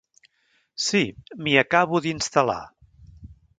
[0.85, 1.01] Sí,
[1.47, 2.59] m'hi acabo d'instal·lar.